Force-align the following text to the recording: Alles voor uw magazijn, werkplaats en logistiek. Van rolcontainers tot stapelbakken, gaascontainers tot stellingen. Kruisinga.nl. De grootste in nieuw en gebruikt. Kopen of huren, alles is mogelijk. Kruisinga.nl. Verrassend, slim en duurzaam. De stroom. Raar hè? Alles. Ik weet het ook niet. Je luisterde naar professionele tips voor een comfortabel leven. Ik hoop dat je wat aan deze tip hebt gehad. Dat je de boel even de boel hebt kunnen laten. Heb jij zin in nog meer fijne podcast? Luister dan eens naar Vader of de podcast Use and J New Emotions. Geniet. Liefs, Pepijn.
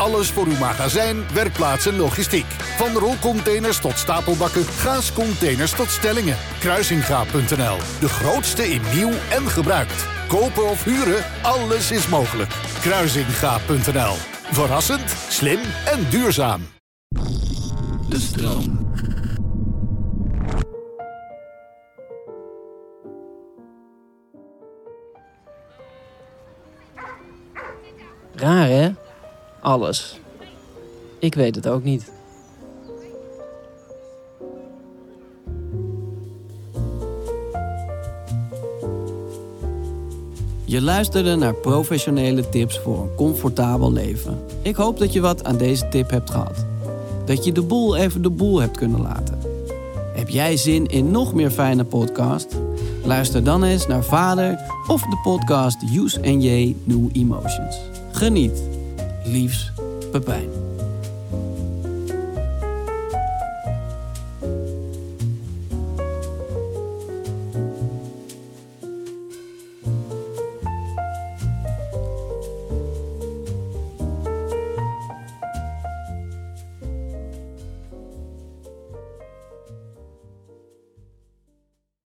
Alles 0.00 0.30
voor 0.30 0.46
uw 0.46 0.58
magazijn, 0.58 1.24
werkplaats 1.32 1.86
en 1.86 1.96
logistiek. 1.96 2.46
Van 2.76 2.92
rolcontainers 2.92 3.80
tot 3.80 3.98
stapelbakken, 3.98 4.64
gaascontainers 4.64 5.70
tot 5.70 5.90
stellingen. 5.90 6.36
Kruisinga.nl. 6.58 7.76
De 8.00 8.08
grootste 8.08 8.68
in 8.68 8.82
nieuw 8.94 9.12
en 9.30 9.48
gebruikt. 9.48 10.06
Kopen 10.28 10.68
of 10.68 10.84
huren, 10.84 11.24
alles 11.42 11.90
is 11.90 12.08
mogelijk. 12.08 12.50
Kruisinga.nl. 12.80 14.14
Verrassend, 14.50 15.14
slim 15.28 15.60
en 15.86 16.06
duurzaam. 16.10 16.60
De 18.08 18.18
stroom. 18.18 18.92
Raar 28.34 28.66
hè? 28.66 28.90
Alles. 29.60 30.18
Ik 31.18 31.34
weet 31.34 31.54
het 31.54 31.68
ook 31.68 31.82
niet. 31.82 32.12
Je 40.64 40.82
luisterde 40.82 41.36
naar 41.36 41.54
professionele 41.54 42.48
tips 42.48 42.78
voor 42.78 43.02
een 43.02 43.14
comfortabel 43.14 43.92
leven. 43.92 44.44
Ik 44.62 44.76
hoop 44.76 44.98
dat 44.98 45.12
je 45.12 45.20
wat 45.20 45.44
aan 45.44 45.56
deze 45.56 45.88
tip 45.88 46.10
hebt 46.10 46.30
gehad. 46.30 46.66
Dat 47.24 47.44
je 47.44 47.52
de 47.52 47.62
boel 47.62 47.96
even 47.96 48.22
de 48.22 48.30
boel 48.30 48.60
hebt 48.60 48.76
kunnen 48.76 49.02
laten. 49.02 49.38
Heb 50.14 50.28
jij 50.28 50.56
zin 50.56 50.86
in 50.86 51.10
nog 51.10 51.34
meer 51.34 51.50
fijne 51.50 51.84
podcast? 51.84 52.56
Luister 53.04 53.44
dan 53.44 53.64
eens 53.64 53.86
naar 53.86 54.04
Vader 54.04 54.58
of 54.86 55.02
de 55.02 55.20
podcast 55.22 55.76
Use 55.94 56.16
and 56.16 56.42
J 56.42 56.76
New 56.84 57.08
Emotions. 57.12 57.76
Geniet. 58.12 58.79
Liefs, 59.24 59.72
Pepijn. 60.10 60.59